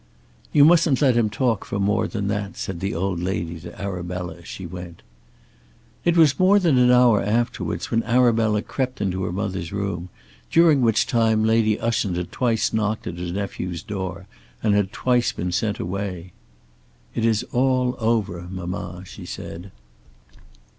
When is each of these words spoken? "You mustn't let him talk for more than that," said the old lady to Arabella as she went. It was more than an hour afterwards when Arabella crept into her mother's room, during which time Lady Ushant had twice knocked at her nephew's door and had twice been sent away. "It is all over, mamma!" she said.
"You 0.51 0.65
mustn't 0.65 0.99
let 0.99 1.15
him 1.15 1.29
talk 1.29 1.63
for 1.63 1.77
more 1.77 2.07
than 2.07 2.27
that," 2.29 2.57
said 2.57 2.79
the 2.79 2.95
old 2.95 3.19
lady 3.19 3.59
to 3.59 3.79
Arabella 3.79 4.37
as 4.37 4.47
she 4.47 4.65
went. 4.65 5.03
It 6.03 6.17
was 6.17 6.39
more 6.39 6.57
than 6.57 6.79
an 6.79 6.89
hour 6.89 7.21
afterwards 7.21 7.91
when 7.91 8.01
Arabella 8.01 8.63
crept 8.63 8.99
into 8.99 9.21
her 9.25 9.31
mother's 9.31 9.71
room, 9.71 10.09
during 10.49 10.81
which 10.81 11.05
time 11.05 11.43
Lady 11.45 11.79
Ushant 11.79 12.17
had 12.17 12.31
twice 12.31 12.73
knocked 12.73 13.05
at 13.05 13.19
her 13.19 13.31
nephew's 13.31 13.83
door 13.83 14.25
and 14.63 14.73
had 14.73 14.91
twice 14.91 15.31
been 15.33 15.51
sent 15.51 15.77
away. 15.79 16.31
"It 17.13 17.23
is 17.23 17.43
all 17.51 17.95
over, 17.99 18.47
mamma!" 18.49 19.03
she 19.05 19.27
said. 19.27 19.69